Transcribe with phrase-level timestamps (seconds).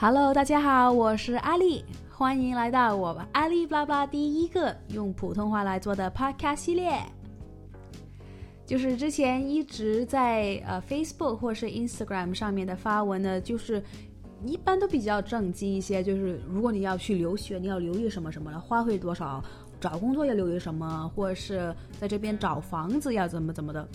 [0.00, 7.02] Hello，大家好，我是阿丽，欢迎来到我阿丽巴巴第一个用普通话来做的 Podcast 系列。
[8.64, 13.82] 就是之前一直在呃 Facebook 或是 Instagram 上面的发文呢，就是
[14.46, 19.42] 一般都比较正经一些，就是如果你要去留学，你要留意什么什么的，花费多少，
[19.80, 23.88] 找工作要留意什么，或者是在这边找房子要怎么怎么的。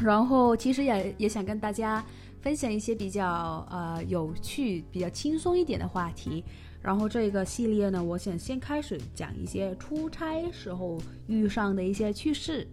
[0.00, 2.02] 然后其实也也想跟大家。
[2.44, 6.44] 分享一些比较呃有趣、比较轻松一点的话题。
[6.82, 12.68] 然后这个系列呢，我想先开始讲一些出差时候遇上的一些趣事。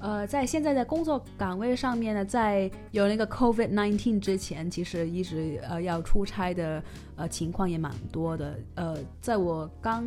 [0.00, 6.82] 呃，在现在的工作岗位上面呢，在有那个 COVID nineteen 之前，其实一直呃要出差的
[7.16, 8.58] 呃情况也蛮多的。
[8.76, 10.06] 呃，在我刚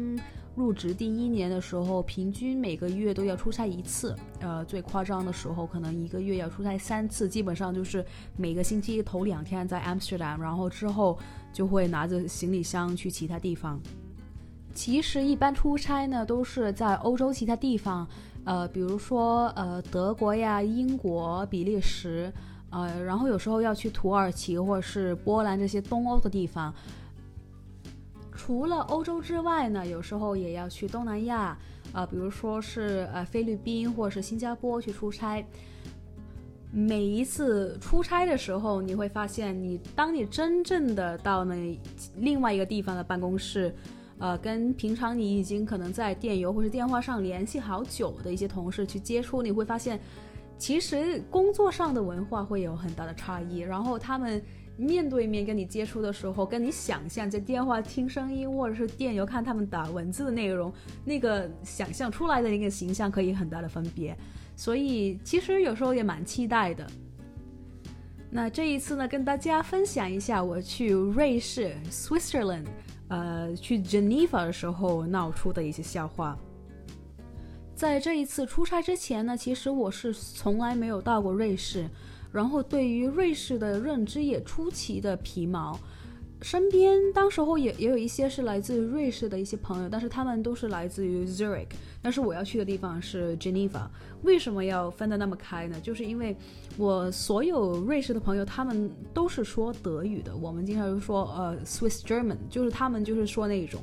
[0.56, 8.04] 入职第一年的时候，平均每个月都要出差一次，呃，最夸张的时候可能一个月要出差三次，基本上就是
[8.36, 11.18] 每个星期头两天在 Amsterdam，然后之后
[11.52, 13.82] 就会拿着行李箱去其他地方。
[14.74, 18.08] 其实一般出差呢都是在欧洲其他地方，
[18.44, 22.32] 呃，比如说呃德国呀、英国、比利时，
[22.70, 26.74] 呃，然后有时候要去土耳其或者是波兰这些东欧的地方。
[28.36, 31.58] 除了欧洲之外呢，有时候也要去东南亚，啊、
[31.94, 35.46] 呃，比如说是呃菲律宾或者是新加坡去出差。
[36.76, 41.80] 每一次出差的时候，你会发现你，你当你真正的到那
[42.18, 43.74] 另外一个地方的办公室，
[44.24, 50.00] 呃，跟平常你已经可能在电邮或者电话上联系好久的一些同事去接触，你会发现，
[50.58, 54.42] 其实工作上的文化会有很大的差异，然后他们。
[54.76, 60.74] 面对面跟你接触的时候，跟你想象在电话听声音或者是电邮看他们打文字的内容，
[61.06, 64.18] 那个想象出来的那个形象可以很大的分别。
[64.56, 66.88] 所以其实有时候也蛮期待的。
[68.32, 72.66] 那这一次呢，跟大家分享一下我去瑞士 （Switzerland）
[73.14, 76.36] 呃，去 Geneva 的时候闹出的一些笑话。
[77.76, 81.88] 在这一次出差之前呢，其实我是从来没有到过瑞士。
[82.32, 85.80] 然后对于瑞士的认知也出奇的皮毛，
[86.44, 91.68] 身边当时候也也有一些是来自于瑞士的一些朋友，但是他们都是来自于 Zurich，
[92.02, 93.88] 但是我要去的地方是 Geneva。
[94.24, 95.80] 为什么要分得那么开呢？
[95.82, 96.36] 就是因为
[96.78, 103.82] 我所有瑞士的朋友，他们都是说德语的，我们经常就说呃 Swiss German，就是他们就是说那一种。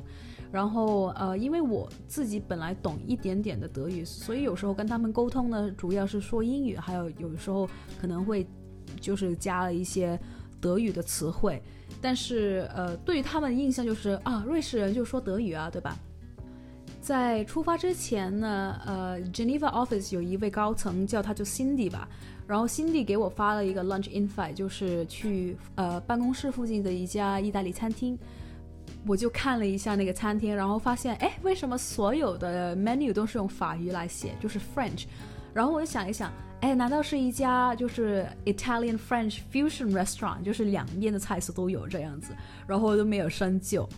[0.53, 7.69] 然后呃，因为我自己本来懂一点点的德语，所以有时候跟他们沟通呢，主要是说英语，还有有时候
[8.01, 8.45] 可能会
[9.01, 10.19] 就是加了一些
[10.61, 11.63] 德语的词汇。
[12.01, 15.97] 但是呃，对于他们的印象就是啊，瑞士人就说德语啊，对吧？
[17.01, 22.09] 在出发之前呢，呃，Geneva office 有一位高层叫他就 Cindy 吧，
[22.47, 28.19] 然后 Cindy 给我发了一个 lunch invite，就是去呃办公室附近的一家意大利餐厅。
[29.07, 35.05] 我就看了一下那个餐厅，然后发现，哎，为什么所有的 menu 都是用法语来写，就是 French？
[35.53, 42.33] 然后我就想一想，哎，难道是一家就是 Italian French fusion restaurant，就是两边的菜色都有这样子？
[42.67, 43.89] 然后我都没有深究，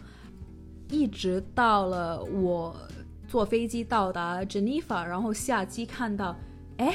[0.90, 2.76] 一直到了我
[3.28, 6.36] 坐飞机到达 Geneva，然后下机看到，
[6.78, 6.94] 哎，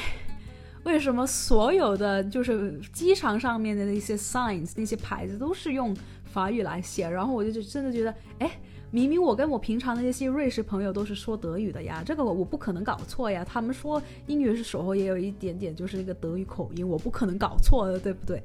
[0.84, 8.50] 为什么所有的就是机场上面的那些 signs 那些牌子都是用法语来写，然后我就真的觉得，哎，
[8.90, 13.44] 明明我跟我平常的那些瑞士朋友都是说德语的呀，这个我我不可能搞错呀。
[13.44, 18.42] 他们说英语的时候也有一点点就是那个德语口音，我不可能搞错的，对不对？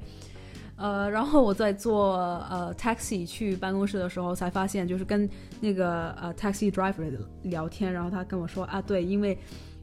[0.76, 2.16] 呃，然后我在坐
[2.50, 5.28] 呃 taxi 去办公室的时候，才发现就是跟
[5.60, 7.10] 那个呃 taxi driver
[7.44, 9.38] 聊天，然后他跟我说啊，对，因为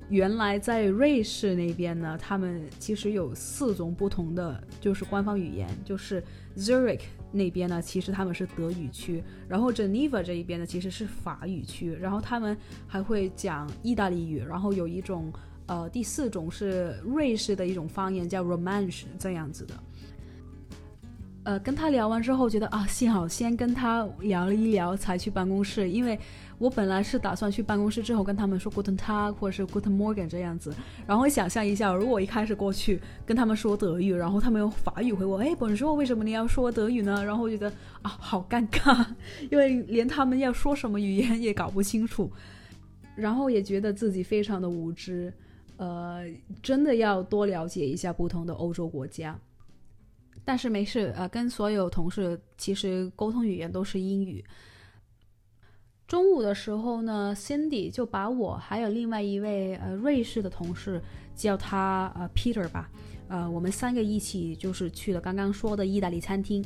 [0.09, 6.21] 原来在瑞士那边呢，他们其实有四种不同的就是官方语言，就是
[6.57, 6.99] Zurich。
[7.31, 15.31] 那边呢，其实他们是德语区，然后 Geneva 这一边呢，其实是法语区，然后他们还会讲意大利语，然后有一种
[15.65, 19.73] 呃第四种是瑞士的一种方言叫 romanch 这样子的。
[21.43, 26.17] 呃，跟他聊完之后，觉得啊，幸好先跟他聊了一聊才去办公室，因为
[26.59, 30.71] 我本来是打算去办公室之后跟他们说 Guten Tag 或者是 Guten Morgen 这样子，
[31.07, 37.25] 然后想象一下，如果一开始过去跟他们说德语，然后他们用法语回我，哎，Bonjour，为什么你要说德语呢？
[37.25, 37.67] 然后我觉得
[38.03, 39.03] 啊，好尴尬，
[39.49, 42.31] 因为连他们要说什么语言也搞不清楚，
[43.15, 45.33] 然后也觉得自己非常的无知，
[45.77, 46.23] 呃，
[46.61, 49.35] 真的要多了解一下不同的欧洲国家。
[50.43, 54.43] 但是没事，呃，跟所有同事其实沟通语言都是英语。
[56.07, 61.01] 中午的时候呢，Cindy 就把我还有另外一位呃瑞士的同事
[61.35, 62.89] 叫他呃 Peter 吧，
[63.29, 66.65] 呃，我们三个一起就是去了刚刚说的意大利餐厅。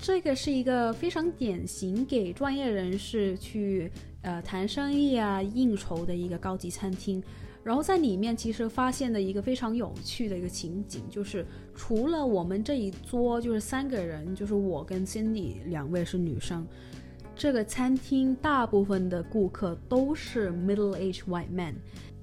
[0.00, 3.92] 这个是一个非常典型给专业人士去
[4.22, 7.22] 呃谈生意啊、应酬的一个高级餐厅。
[7.62, 16.66] 然后在里面其实发现的一个非常有趣的一个情景，就是除了我们这一桌就是三个人，就是我跟 Cindy 两位是女生，
[17.36, 21.74] 这个餐厅大部分的顾客都是 middle-aged white men，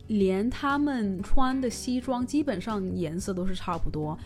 [0.08, 4.18] 连他们穿的西装基本上颜色都是差不多，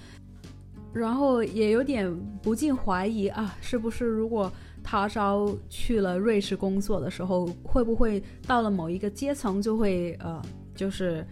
[0.94, 2.10] 然后也有点
[2.42, 4.50] 不禁怀疑啊，是不是如果
[4.82, 10.42] 他朝去了瑞士工作的时候，会不会到了某一个阶层就会呃。
[10.82, 11.24] 就是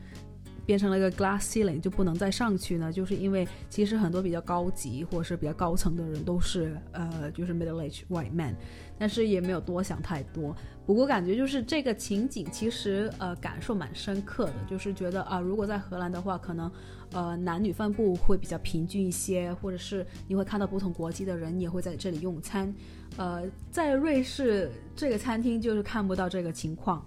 [0.63, 2.93] 变成了一个 glass ceiling，就不能再上去呢？
[2.93, 8.55] 就是因为其实很多比较高级或者是比较高层的人都是呃，就是 middle age white man，
[8.99, 10.55] 但是也没有多想太多。
[10.85, 16.71] 不过感觉就是这个情景其实呃感受蛮深刻的，就是觉得啊、如果在荷兰的话，可能
[17.13, 22.71] 呃男女分布会比较平均一些，或者是你会看到不同国籍的人也会在这里用餐。
[23.17, 27.03] 呃，在瑞士这个餐厅就是看不到这个情况。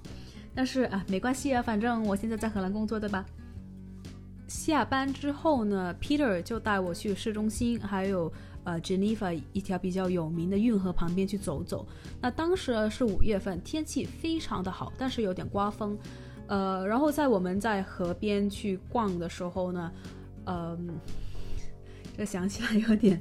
[0.54, 3.24] 但是啊，没关系啊，反正我现在在荷兰工作，对吧？
[4.48, 8.30] 下班之后呢，Peter 就带我去市中心，还有
[8.64, 11.86] 呃 Geneva 一条比较有名的运河旁边去走走。
[12.20, 15.96] 那当时是五月份，天气非常的好，但是有点刮风。
[16.48, 19.90] 呃，然后在我们在河边去逛的时候呢，
[20.44, 21.00] 嗯、
[22.14, 23.18] 这想起来有点，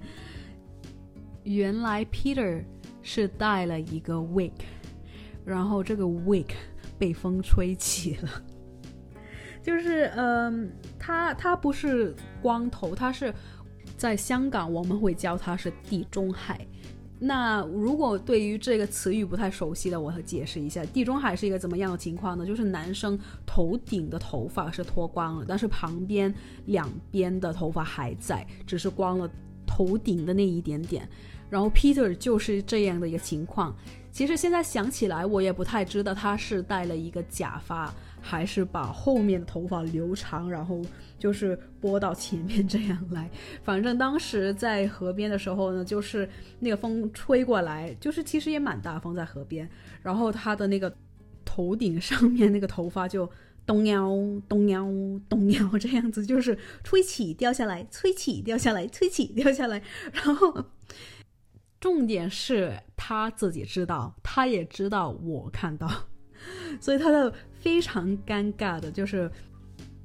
[1.44, 2.62] 原来 Peter
[3.02, 4.52] 是带了一个 wig，
[5.46, 6.52] 然后这个 wig。
[7.02, 8.30] 被风吹起了，
[9.64, 10.70] 就是嗯、呃，
[11.00, 13.34] 他他不是光头，他是
[13.98, 16.64] 在香港我们会叫他是地中海。
[17.18, 22.46] 那如果对于这个词语不太熟悉的，我解释一下，地中海是一个怎么样的情况呢？
[22.46, 26.32] 就是男生头顶的头发是脱光了，但是旁边
[26.68, 29.28] 两边的头发还在，只是光了
[29.66, 31.10] 头顶的那一点点。
[31.52, 33.76] 然后 Peter 就是这样的一个情况。
[34.12, 40.82] 其实现在想起来，我也不太知道他是戴了一个假发，还是把后面的头发留长，然后
[41.18, 43.30] 就是拨到前面这样来。
[43.64, 49.70] 反正当时在河边的时候呢，就是那个风吹过来，就是其实也蛮大风在河边，
[50.02, 50.94] 然后他的那个
[51.46, 53.30] 头顶上面那个头发就
[53.66, 54.10] 咚喵
[54.50, 54.86] 咚喵
[55.30, 59.82] 咚喵这样子，就是吹起掉下来，吹起掉下来，吹起掉下来，
[60.12, 60.66] 然后。
[61.82, 65.90] 重点是他自己知道，他也知道我看到，
[66.80, 69.30] 所以他就非常尴尬的，就是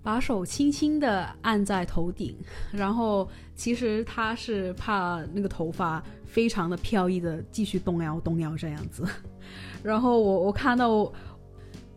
[0.02, 2.36] 把手轻轻的按在头顶，
[2.72, 9.04] 然后其实他是怕那个头发非常的飘逸的继续动摇动摇这样子，
[9.84, 11.12] 然后我我看到。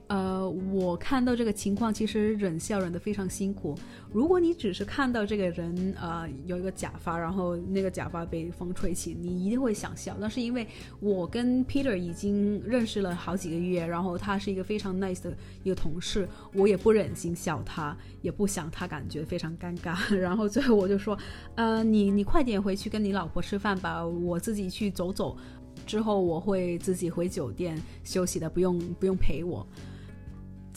[0.09, 3.77] 呃，我看到这个情况，其实忍笑忍得非常辛苦。
[4.11, 10.17] 如果你只是看到这个人，呃，有一个假发，然后那个假发被风吹起，你一定会想笑。
[10.19, 10.67] 但是因为
[10.99, 20.15] 我跟 Peter 已经认识了好几个月，然后他是一个非常 nice 的一个同事，我也不忍心笑他，也不想他感觉非常尴尬。
[20.15, 21.15] 然后最后我就说，
[21.53, 25.37] 呃，你你快点回去跟你老婆吃饭吧，我自己去走走，
[25.85, 29.63] 之后我会自己回酒店休息的，不用不用陪我。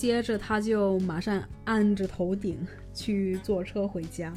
[0.03, 2.59] 接着他就马上按着头顶
[2.93, 4.35] 去坐车回家。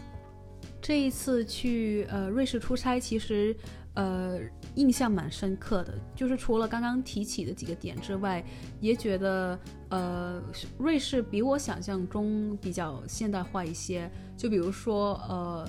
[0.79, 3.57] 这一次去呃瑞士出差，其实
[3.95, 4.39] 呃
[4.75, 8.45] 印象蛮深刻的，就是除了刚刚提起的几个点之外，
[8.79, 10.39] 也觉得呃
[10.77, 14.07] 瑞士比我想象中比较现代化一些。
[14.37, 15.67] 就比如说呃。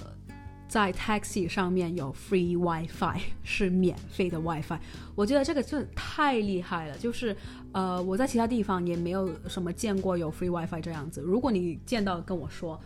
[0.69, 4.79] 在 taxi 上面有 free WiFi， 是免费的 WiFi，
[5.15, 6.99] 我觉得这个真的太厉害了。
[6.99, 7.37] 就是，
[7.73, 11.21] 呃，我在其他地方也没有什么见过有 free WiFi 这样子。
[11.21, 12.81] 如果你见到，跟我说。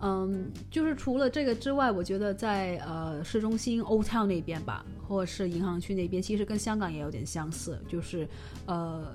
[0.00, 8.28] 嗯，就是除了这个之外，我觉得在呃市中心 Old Town 那边吧，或者是银行区那边，其实跟香港也有点相似，就是
[8.66, 9.14] 呃，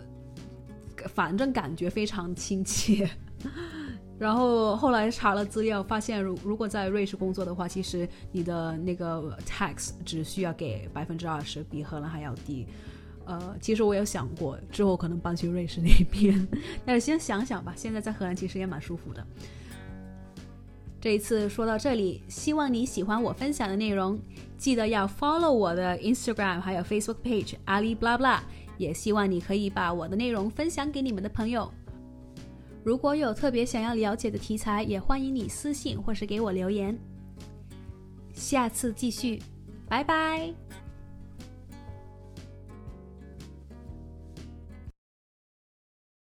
[1.13, 3.07] 反正感觉非常亲切。
[4.19, 12.67] 然后后来查了资料，发现如如果在瑞士工作的话，其实你的那个 tax 只需要给百分之二十，比荷兰还要低。
[13.25, 16.47] 呃，其实我有想过之后可能搬去瑞士那边，
[16.85, 17.73] 但是先想想吧。
[17.77, 19.25] 现在在荷兰其实也蛮舒服的。
[20.99, 24.19] 这一次说到这里，希望你喜欢我分享的内容，
[24.57, 28.39] 记得要 follow 我的 Instagram 还有 Facebook page 阿里 blah blah，
[28.77, 31.71] 也希望你可以把我的内容分享给你们的朋友。
[32.83, 36.97] 如果有特别想要了解的题材，也欢迎你私信或是给我留言。
[38.33, 39.41] 下次继续，
[39.87, 40.53] 拜拜。